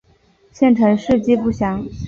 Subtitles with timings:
[0.51, 1.87] 县成事迹不详。